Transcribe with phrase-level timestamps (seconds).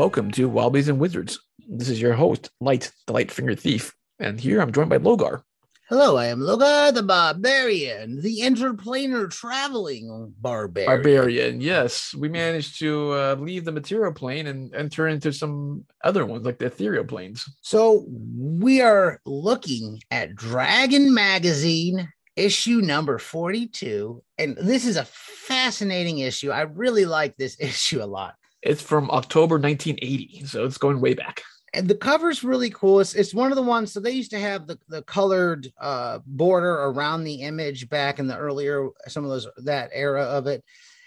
[0.00, 1.38] Welcome to Wobblies and Wizards.
[1.68, 3.94] This is your host, Light, the Light Finger Thief.
[4.18, 5.42] And here I'm joined by Logar.
[5.90, 10.90] Hello, I am Logar the Barbarian, the interplanar traveling barbarian.
[10.90, 12.14] Barbarian, yes.
[12.14, 16.56] We managed to uh, leave the material plane and enter into some other ones, like
[16.56, 17.44] the ethereal planes.
[17.60, 24.22] So we are looking at Dragon Magazine issue number 42.
[24.38, 26.50] And this is a fascinating issue.
[26.50, 28.36] I really like this issue a lot.
[28.62, 31.42] It's from October 1980, so it's going way back.
[31.72, 33.00] And the cover's really cool.
[33.00, 33.92] It's, it's one of the ones.
[33.92, 38.26] So they used to have the, the colored uh, border around the image back in
[38.26, 40.64] the earlier some of those that era of it.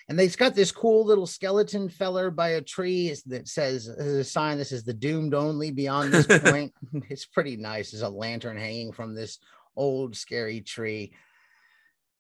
[0.10, 4.24] And they've got this cool little skeleton feller by a tree that says as a
[4.24, 6.74] sign this is the doomed only beyond this point.
[7.10, 7.92] it's pretty nice.
[7.92, 9.40] There's a lantern hanging from this
[9.76, 11.14] old scary tree.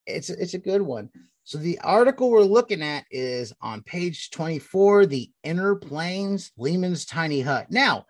[0.06, 1.09] It's it's a good one.
[1.44, 7.42] So the article we're looking at is on page 24, the inner planes, Leomund's tiny
[7.42, 7.68] hut.
[7.70, 8.06] Now,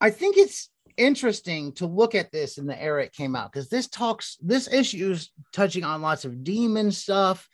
[0.00, 3.68] I think it's interesting to look at this in the era it came out because
[3.68, 7.48] this talks this issue is touching on lots of demon stuff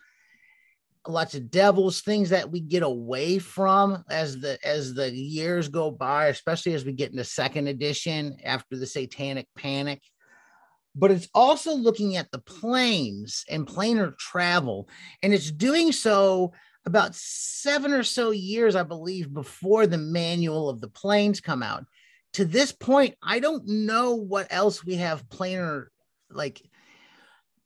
[1.06, 5.90] lots of devils things that we get away from as the as the years go
[5.90, 10.02] by especially as we get into second edition after the satanic panic
[10.94, 14.88] but it's also looking at the planes and planar travel.
[15.22, 16.52] And it's doing so
[16.84, 21.84] about seven or so years, I believe, before the manual of the planes come out.
[22.34, 25.86] To this point, I don't know what else we have planar
[26.30, 26.62] like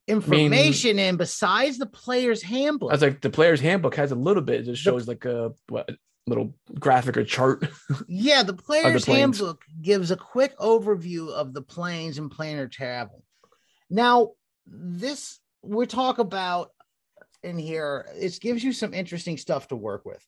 [0.06, 2.90] information I mean, in besides the player's handbook.
[2.90, 4.60] I was like, the player's handbook has a little bit.
[4.60, 5.90] It just shows the, like a what
[6.26, 7.66] little graphic or chart.
[8.06, 13.22] yeah, the player's the handbook gives a quick overview of the planes and planar travel.
[13.90, 14.32] Now,
[14.66, 16.70] this we talk about
[17.42, 20.24] in here, it gives you some interesting stuff to work with.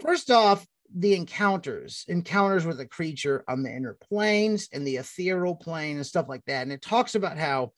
[0.00, 5.54] First off, the encounters, encounters with a creature on the inner planes and the ethereal
[5.54, 6.62] plane and stuff like that.
[6.62, 7.72] And it talks about how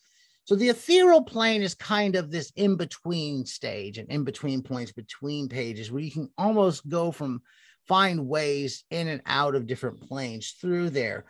[0.48, 4.92] so the ethereal plane is kind of this in between stage and in between points
[4.92, 7.42] between pages where you can almost go from
[7.86, 11.26] find ways in and out of different planes through there.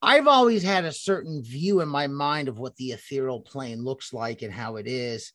[0.00, 4.10] I've always had a certain view in my mind of what the ethereal plane looks
[4.10, 5.34] like and how it is.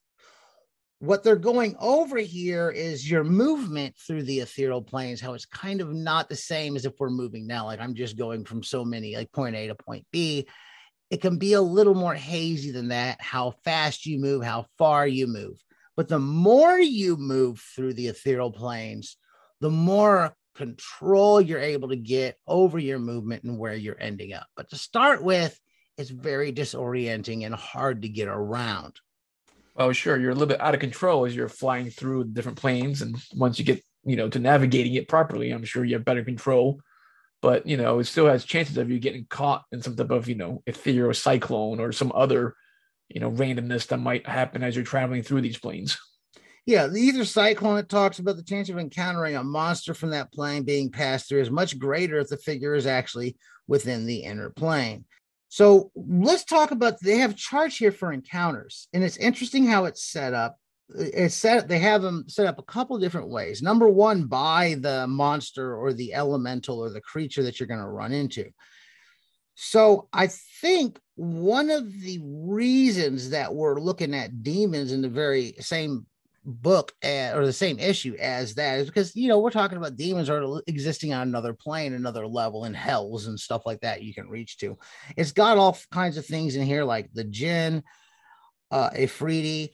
[0.97, 5.79] What they're going over here is your movement through the ethereal planes, how it's kind
[5.79, 7.65] of not the same as if we're moving now.
[7.65, 10.47] Like I'm just going from so many, like point A to point B
[11.15, 15.07] it can be a little more hazy than that, how fast you move, how far
[15.07, 15.63] you move.
[15.95, 19.15] But the more you move through the ethereal planes,
[19.61, 24.45] the more control you're able to get over your movement and where you're ending up.
[24.57, 25.57] But to start with,
[25.97, 28.99] it's very disorienting and hard to get around.
[29.73, 33.01] Well, sure, you're a little bit out of control as you're flying through different planes,
[33.01, 36.25] and once you get, you know, to navigating it properly, I'm sure you have better
[36.25, 36.81] control
[37.45, 40.27] but you know it still has chances of you getting caught in some type of
[40.27, 42.55] you know ethereal cyclone or some other
[43.07, 45.95] you know randomness that might happen as you're traveling through these planes.
[46.65, 50.33] Yeah the ether cyclone it talks about the chance of encountering a monster from that
[50.33, 54.49] plane being passed through is much greater if the figure is actually within the inner
[54.49, 55.05] plane.
[55.49, 60.03] So let's talk about they have charts here for encounters and it's interesting how it's
[60.03, 60.57] set up
[60.89, 63.61] it's set they have them set up a couple different ways.
[63.61, 67.87] Number one by the monster or the elemental or the creature that you're going to
[67.87, 68.49] run into.
[69.55, 70.27] So i
[70.61, 76.05] think one of the reasons that we're looking at demons in the very same
[76.43, 79.95] book as, or the same issue as that is because you know we're talking about
[79.95, 84.13] demons are existing on another plane another level in hells and stuff like that you
[84.13, 84.77] can reach to.
[85.17, 87.83] It's got all kinds of things in here like the jinn
[88.71, 89.69] uh Efreeti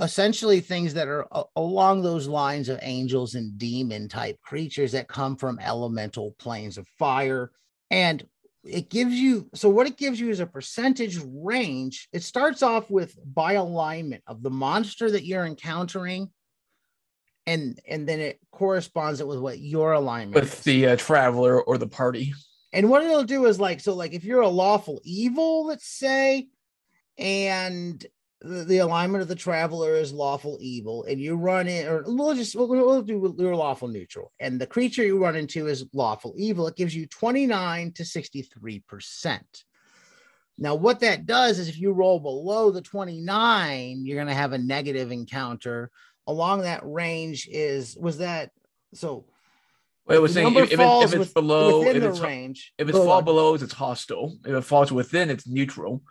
[0.00, 1.26] essentially things that are
[1.56, 6.86] along those lines of angels and demon type creatures that come from elemental planes of
[6.98, 7.50] fire.
[7.90, 8.26] And
[8.64, 12.08] it gives you so what it gives you is a percentage range.
[12.12, 16.30] It starts off with by alignment of the monster that you're encountering
[17.46, 20.64] and and then it corresponds it with what your alignment with is.
[20.64, 22.34] the uh, traveler or the party.
[22.72, 26.48] And what it'll do is like so like if you're a lawful evil let's say
[27.18, 28.04] and
[28.40, 32.34] the, the, alignment of the traveler is lawful evil, and you run in, or we'll
[32.34, 36.34] just we'll, we'll do your lawful neutral, and the creature you run into is lawful
[36.36, 36.66] evil.
[36.66, 39.64] It gives you 29 to 63 percent.
[40.58, 44.52] Now, what that does is if you roll below the 29, you're going to have
[44.52, 45.90] a negative encounter.
[46.26, 48.50] Along that range is was that
[48.94, 49.26] so?
[50.06, 52.88] Well, it was saying if, if, if, it's below within if the it's, range, if
[52.88, 54.36] it's fall below, it's hostile.
[54.44, 56.02] If it falls within, it's neutral.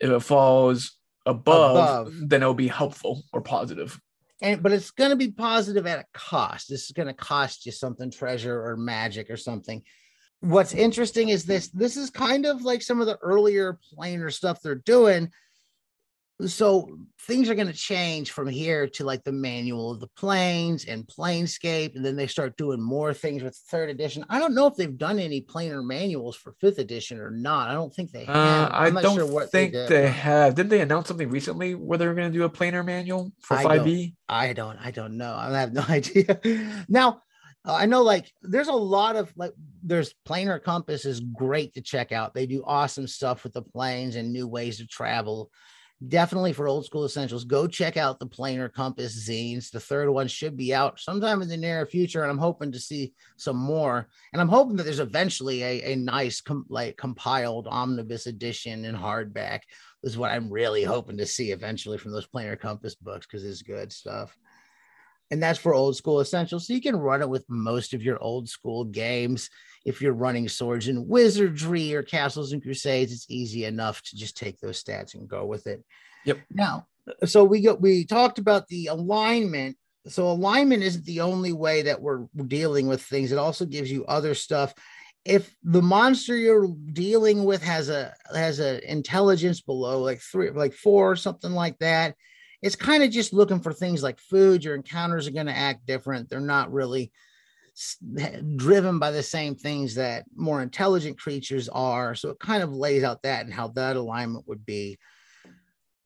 [0.00, 0.96] If it falls
[1.26, 4.00] above, above, then it'll be helpful or positive.
[4.40, 6.68] and but it's going to be positive at a cost.
[6.68, 9.82] This is going to cost you something, treasure or magic or something.
[10.40, 11.68] What's interesting is this.
[11.68, 15.30] This is kind of like some of the earlier planar stuff they're doing
[16.44, 20.84] so things are going to change from here to like the manual of the planes
[20.84, 24.24] and planescape and then they start doing more things with third edition.
[24.28, 27.70] I don't know if they've done any planar manuals for fifth edition or not.
[27.70, 28.36] I don't think they have.
[28.36, 30.54] Uh, i don't sure what think they, they, have.
[30.54, 33.56] Didn't they announce something recently where they were going to do a planar manual for
[33.56, 35.34] I 5e i don't i don't know.
[35.34, 36.38] I have no idea.
[36.88, 37.22] Now
[37.64, 42.12] I know like there's a lot of like there's planar compass is great to check
[42.12, 42.34] out.
[42.34, 45.50] They do awesome stuff with the planes and new ways to travel
[46.06, 49.70] definitely for old school essentials, go check out the planar compass zines.
[49.70, 52.78] The third one should be out sometime in the near future, and I'm hoping to
[52.78, 54.08] see some more.
[54.32, 58.94] And I'm hoping that there's eventually a, a nice com- like compiled omnibus edition in
[58.94, 59.60] hardback.
[60.02, 63.62] Is what I'm really hoping to see eventually from those planar compass books because it's
[63.62, 64.36] good stuff.
[65.30, 66.66] And that's for old school essentials.
[66.66, 69.50] So you can run it with most of your old school games
[69.86, 74.36] if you're running swords and wizardry or castles and crusades, it's easy enough to just
[74.36, 75.82] take those stats and go with it.
[76.24, 76.40] Yep.
[76.52, 76.88] Now,
[77.24, 79.76] so we got we talked about the alignment.
[80.08, 83.30] So alignment isn't the only way that we're dealing with things.
[83.30, 84.74] It also gives you other stuff.
[85.24, 90.74] If the monster you're dealing with has a has an intelligence below like three, like
[90.74, 92.16] four, or something like that,
[92.62, 94.64] it's kind of just looking for things like food.
[94.64, 96.28] Your encounters are going to act different.
[96.28, 97.12] They're not really
[98.56, 102.14] driven by the same things that more intelligent creatures are.
[102.14, 104.98] So it kind of lays out that and how that alignment would be.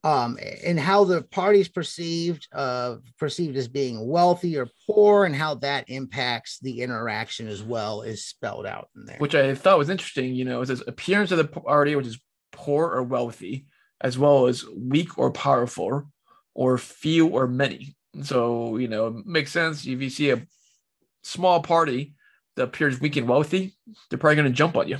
[0.02, 5.56] Um, and how the party's perceived, uh, perceived as being wealthy or poor, and how
[5.56, 9.18] that impacts the interaction as well is spelled out in there.
[9.18, 10.34] Which I thought was interesting.
[10.34, 12.18] You know, it says appearance of the party, which is
[12.50, 13.66] poor or wealthy,
[14.00, 16.10] as well as weak or powerful,
[16.60, 17.96] or few or many.
[18.22, 20.46] So you know, it makes sense if you see a
[21.22, 22.12] small party
[22.56, 23.74] that appears weak and wealthy,
[24.08, 24.98] they're probably going to jump on you.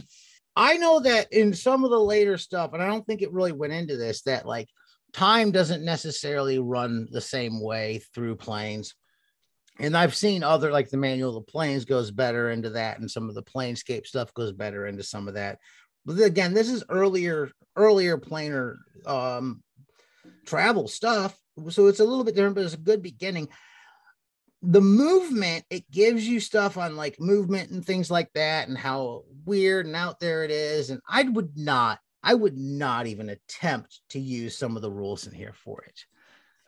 [0.57, 3.53] I know that in some of the later stuff, and I don't think it really
[3.53, 4.69] went into this, that like
[5.13, 8.95] time doesn't necessarily run the same way through planes.
[9.79, 13.11] And I've seen other like the manual of the planes goes better into that, and
[13.11, 15.59] some of the planescape stuff goes better into some of that.
[16.07, 19.63] But again, this is earlier, earlier planar um
[20.51, 21.39] travel stuff.
[21.69, 23.49] So it's a little bit different, but it's a good beginning.
[24.63, 29.23] The movement it gives you stuff on like movement and things like that and how
[29.47, 34.01] weird and out there it is and i would not i would not even attempt
[34.11, 36.05] to use some of the rules in here for it.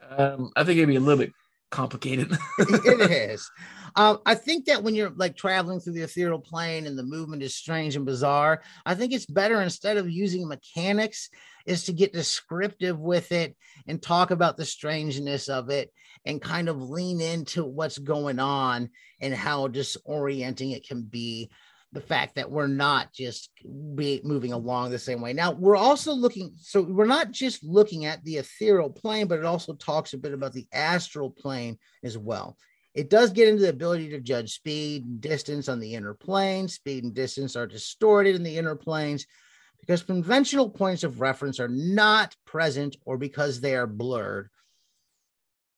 [0.09, 1.33] Um, i think it'd be a little bit
[1.71, 2.37] complicated.
[2.59, 3.51] It is.
[3.95, 7.43] Um, i think that when you're like traveling through the ethereal plane and the movement
[7.43, 11.29] is strange and bizarre i think it's better instead of using mechanics
[11.67, 13.57] is to get descriptive with it
[13.87, 15.93] and talk about the strangeness of it
[16.25, 21.51] and kind of lean into what's going on and how disorienting it can be
[21.93, 23.51] the fact that we're not just
[23.95, 25.35] be moving along the same way.
[25.35, 29.45] Now, we're also looking, so we're not just looking at the ethereal plane, but it
[29.45, 32.57] also talks a bit about the astral plane as well.
[32.95, 36.69] It does get into the ability to judge speed and distance on the inner plane.
[36.69, 39.27] Speed and distance are distorted in the inner planes
[39.83, 44.49] because conventional points of reference are not present or because they are blurred.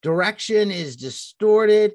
[0.02, 1.94] Direction is distorted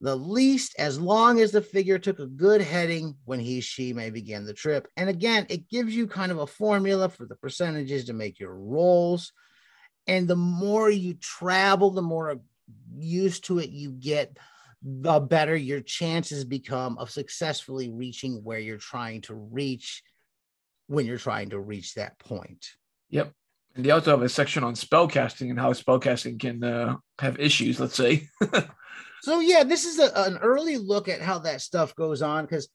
[0.00, 4.10] the least as long as the figure took a good heading when he, she may
[4.10, 4.88] begin the trip.
[4.96, 8.54] And again, it gives you kind of a formula for the percentages to make your
[8.54, 9.32] rolls.
[10.06, 12.40] And the more you travel, the more
[12.98, 14.36] used to it you get,
[14.82, 20.02] the better your chances become of successfully reaching where you're trying to reach
[20.86, 22.66] when you're trying to reach that point.
[23.10, 23.32] Yep.
[23.74, 27.80] And they also have a section on spellcasting and how spellcasting can uh, have issues,
[27.80, 28.28] let's say.
[29.22, 32.68] so, yeah, this is a, an early look at how that stuff goes on because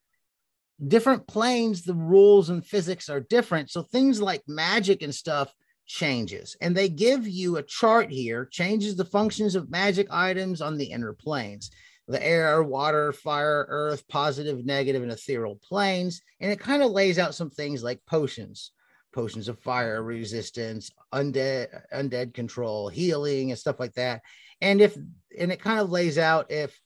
[0.86, 3.70] different planes, the rules and physics are different.
[3.70, 5.54] So, things like magic and stuff
[5.86, 6.58] changes.
[6.60, 10.92] And they give you a chart here, changes the functions of magic items on the
[10.92, 11.72] inner planes
[12.10, 16.22] the air, water, fire, earth, positive, negative, and ethereal planes.
[16.40, 18.72] And it kind of lays out some things like potions,
[19.14, 24.24] potions of fire resistance, undead, undead control, healing, and stuff like that.
[24.60, 24.98] And if
[25.38, 26.78] and it kind of lays out if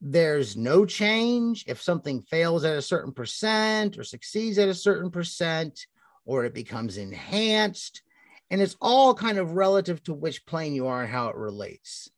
[0.00, 5.12] there's no change, if something fails at a certain percent or succeeds at a certain
[5.12, 5.86] percent,
[6.24, 8.02] or it becomes enhanced.
[8.50, 12.10] And it's all kind of relative to which plane you are and how it relates.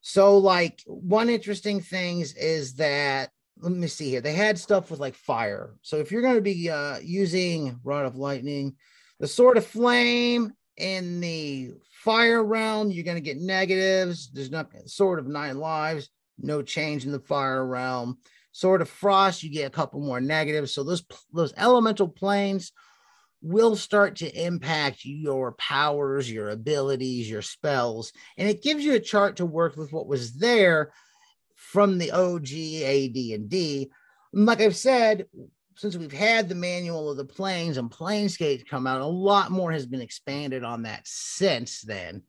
[0.00, 3.30] So, like, one interesting things is that
[3.62, 4.20] let me see here.
[4.20, 5.74] They had stuff with like fire.
[5.82, 8.76] So if you're going to be uh, using rod of lightning,
[9.18, 14.30] the sword of flame in the fire realm, you're going to get negatives.
[14.32, 18.18] There's not Sword of Nine Lives, no change in the fire realm.
[18.52, 20.72] Sword of Frost, you get a couple more negatives.
[20.72, 22.72] So those those elemental planes
[23.42, 29.00] will start to impact your powers, your abilities, your spells, and it gives you a
[29.00, 30.92] chart to work with what was there
[31.54, 33.90] from the OG AD and D.
[34.32, 35.26] Like I've said,
[35.76, 39.72] since we've had the manual of the planes and planescape come out, a lot more
[39.72, 42.22] has been expanded on that since then.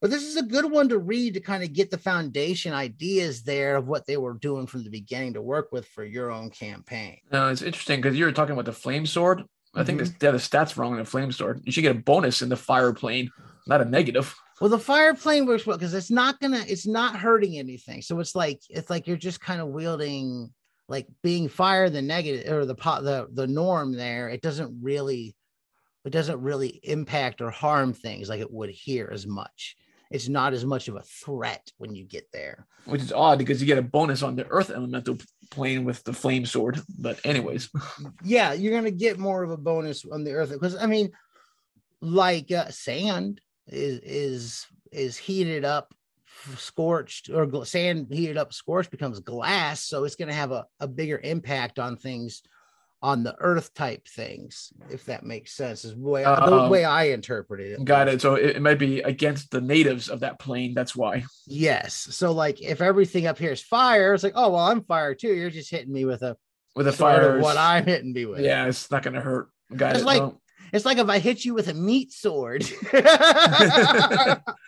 [0.00, 3.42] But this is a good one to read to kind of get the foundation ideas
[3.42, 6.50] there of what they were doing from the beginning to work with for your own
[6.50, 7.18] campaign.
[7.32, 9.42] No, it's interesting because you were talking about the flame sword.
[9.78, 10.18] I think mm-hmm.
[10.18, 11.62] the, the stats wrong in the flame sword.
[11.64, 13.30] You should get a bonus in the fire plane,
[13.66, 14.34] not a negative.
[14.60, 18.02] Well, the fire plane works well because it's not gonna, it's not hurting anything.
[18.02, 20.52] So it's like it's like you're just kind of wielding
[20.88, 25.36] like being fire the negative or the pot the the norm there it doesn't really
[26.04, 29.76] it doesn't really impact or harm things like it would here as much
[30.10, 32.66] it's not as much of a threat when you get there.
[32.86, 35.18] Which is odd because you get a bonus on the earth elemental
[35.50, 37.70] plane with the flame sword but anyways.
[38.22, 41.10] Yeah you're gonna get more of a bonus on the earth because i mean
[42.00, 45.94] like uh, sand is is is heated up
[46.56, 50.86] scorched or sand heated up scorched becomes glass so it's going to have a, a
[50.86, 52.42] bigger impact on things
[53.00, 56.84] on the earth type things if that makes sense is the way, uh, the way
[56.84, 60.38] i interpreted it got it so it, it, might be against the natives of that
[60.38, 64.50] plane that's why yes so like if everything up here is fire it's like oh
[64.50, 66.36] well i'm fire too you're just hitting me with a
[66.74, 69.92] with a fire what i'm hitting me with yeah it's not going to hurt got
[69.92, 70.40] it's it like no.
[70.72, 72.62] It's like if I hit you with a meat sword.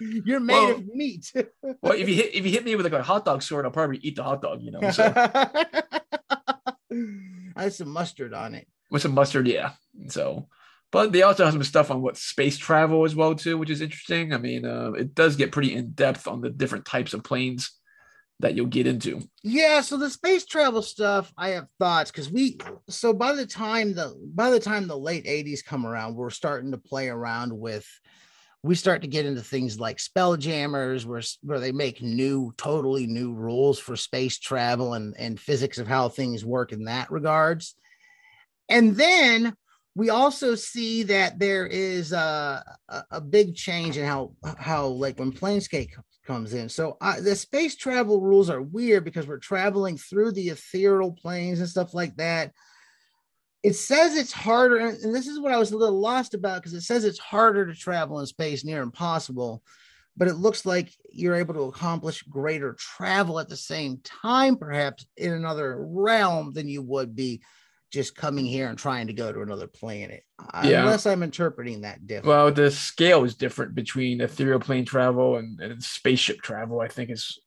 [0.01, 1.33] You're made well, of meat.
[1.83, 3.71] well, if you hit if you hit me with like a hot dog sword, I'll
[3.71, 4.63] probably eat the hot dog.
[4.63, 4.91] You know.
[4.91, 5.13] So.
[7.61, 8.67] I had some mustard on it.
[8.90, 9.73] With some mustard, yeah.
[10.09, 10.49] So,
[10.90, 13.83] but they also have some stuff on what space travel as well too, which is
[13.83, 14.33] interesting.
[14.33, 17.71] I mean, uh, it does get pretty in depth on the different types of planes
[18.38, 19.21] that you'll get into.
[19.43, 22.57] Yeah, so the space travel stuff, I have thoughts because we
[22.88, 26.71] so by the time the by the time the late 80s come around, we're starting
[26.71, 27.87] to play around with
[28.62, 33.33] we start to get into things like spelljammers where, where they make new totally new
[33.33, 37.75] rules for space travel and, and physics of how things work in that regards
[38.69, 39.55] and then
[39.97, 45.19] we also see that there is a, a, a big change in how how like
[45.19, 45.90] when planescape
[46.26, 46.69] comes in.
[46.69, 51.59] So uh, the space travel rules are weird because we're traveling through the ethereal planes
[51.59, 52.52] and stuff like that.
[53.62, 56.73] It says it's harder, and this is what I was a little lost about because
[56.73, 59.62] it says it's harder to travel in space, near impossible.
[60.17, 65.07] But it looks like you're able to accomplish greater travel at the same time, perhaps
[65.17, 67.43] in another realm than you would be
[67.90, 70.25] just coming here and trying to go to another planet.
[70.62, 70.83] Yeah.
[70.83, 72.29] Unless I'm interpreting that different.
[72.29, 77.11] Well, the scale is different between ethereal plane travel and, and spaceship travel, I think
[77.11, 77.38] is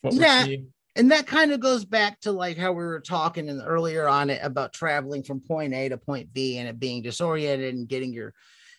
[0.00, 0.40] what yeah.
[0.40, 0.72] we're seeing.
[0.94, 4.28] And that kind of goes back to like how we were talking in earlier on
[4.28, 8.12] it about traveling from point A to point B and it being disoriented and getting
[8.12, 8.34] your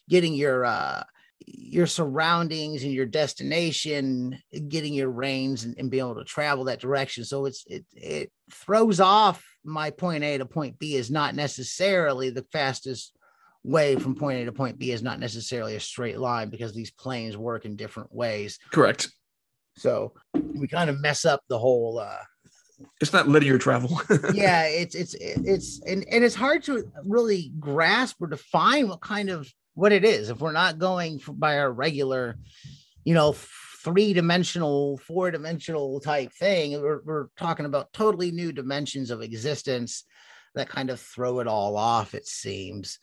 [0.08, 1.04] getting your uh
[1.46, 4.40] your surroundings and your destination,
[4.70, 7.26] getting your reins and, and being able to travel that direction.
[7.26, 12.30] So it's it it throws off my point A to point B is not necessarily
[12.30, 13.14] the fastest
[13.64, 16.92] way from point A to point B is not necessarily a straight line because these
[16.92, 18.60] planes work in different ways.
[18.72, 19.10] Correct.
[19.78, 22.18] So we kind of mess up the whole uh
[23.00, 24.02] it's not linear travel.
[24.34, 29.30] yeah, it's it's it's and, and it's hard to really grasp or define what kind
[29.30, 32.38] of what it is if we're not going by our regular,
[33.04, 33.36] you know,
[33.84, 36.80] three dimensional, four dimensional type thing.
[36.82, 40.06] We're, we're talking about totally new dimensions of existence
[40.56, 43.00] that kind of throw it all off, it seems.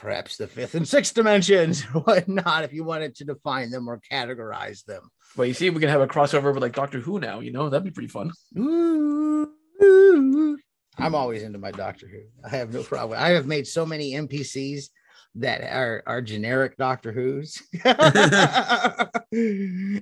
[0.00, 4.82] Perhaps the fifth and sixth dimensions, whatnot, if you wanted to define them or categorize
[4.86, 5.10] them.
[5.36, 7.68] Well, you see, we can have a crossover with like Doctor Who now, you know,
[7.68, 8.32] that'd be pretty fun.
[10.96, 12.22] I'm always into my Doctor Who.
[12.42, 13.18] I have no problem.
[13.20, 14.86] I have made so many NPCs
[15.34, 17.62] that are are generic Doctor Who's.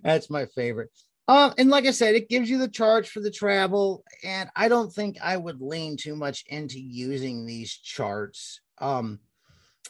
[0.02, 0.90] That's my favorite.
[1.26, 4.68] Um, and like I said, it gives you the charge for the travel, and I
[4.68, 8.60] don't think I would lean too much into using these charts.
[8.80, 9.18] Um,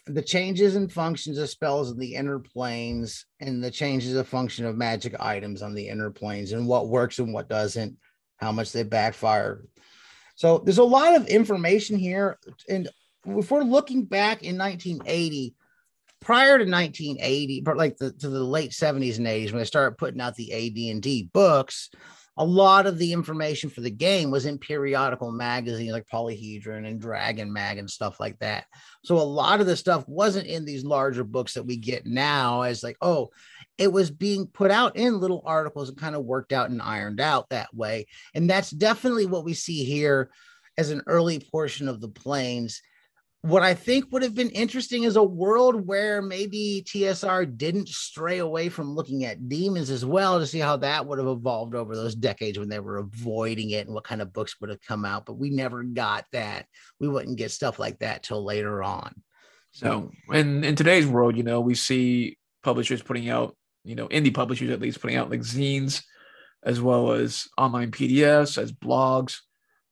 [0.06, 4.64] the changes and functions of spells in the inner planes, and the changes of function
[4.64, 7.96] of magic items on the inner planes, and what works and what doesn't,
[8.36, 9.64] how much they backfire.
[10.34, 12.38] So there's a lot of information here,
[12.68, 12.88] and
[13.26, 15.54] if we're looking back in 1980,
[16.20, 19.98] prior to 1980, but like the, to the late 70s and 80s when they started
[19.98, 21.90] putting out the AD&D books,
[22.38, 27.00] a lot of the information for the game was in periodical magazines like Polyhedron and
[27.00, 28.64] Dragon Mag and stuff like that.
[29.02, 32.62] So a lot of the stuff wasn't in these larger books that we get now
[32.62, 33.30] as like, oh,
[33.76, 37.20] it was being put out in little articles and kind of worked out and ironed
[37.20, 38.06] out that way.
[38.34, 40.30] And that's definitely what we see here
[40.76, 42.80] as an early portion of the planes
[43.42, 48.38] what I think would have been interesting is a world where maybe TSR didn't stray
[48.38, 51.94] away from looking at demons as well to see how that would have evolved over
[51.94, 55.04] those decades when they were avoiding it and what kind of books would have come
[55.04, 55.24] out.
[55.24, 56.66] But we never got that.
[56.98, 59.14] We wouldn't get stuff like that till later on.
[59.70, 64.34] So, and in today's world, you know, we see publishers putting out, you know, indie
[64.34, 66.02] publishers at least putting out like zines
[66.64, 69.36] as well as online PDFs, as blogs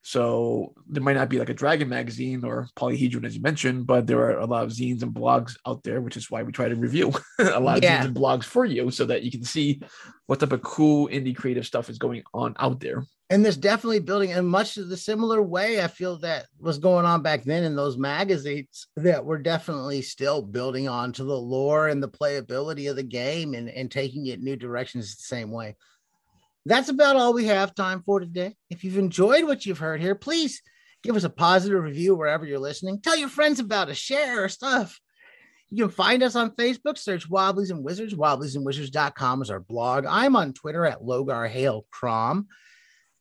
[0.06, 4.06] so there might not be like a Dragon magazine or Polyhedron as you mentioned, but
[4.06, 6.68] there are a lot of zines and blogs out there, which is why we try
[6.68, 7.96] to review a lot yeah.
[7.96, 9.82] of zines and blogs for you so that you can see
[10.26, 13.04] what type of cool indie creative stuff is going on out there.
[13.30, 17.04] And there's definitely building in much of the similar way I feel that was going
[17.04, 21.88] on back then in those magazines that we're definitely still building on to the lore
[21.88, 25.74] and the playability of the game and, and taking it new directions the same way.
[26.66, 28.56] That's about all we have time for today.
[28.70, 30.62] If you've enjoyed what you've heard here, please
[31.04, 33.00] give us a positive review wherever you're listening.
[33.00, 35.00] Tell your friends about us, share our stuff.
[35.70, 38.14] You can find us on Facebook, search Wobblies and Wizards.
[38.14, 40.06] Wobbliesandwizards.com is our blog.
[40.06, 42.48] I'm on Twitter at Logar Hale Crom.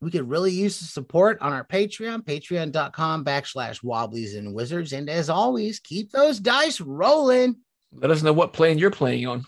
[0.02, 4.92] We could really use the support on our Patreon, patreon.com backslash Wobblies and Wizards.
[4.92, 7.58] And as always, keep those dice rolling.
[7.94, 9.46] Let us know what plane you're playing on.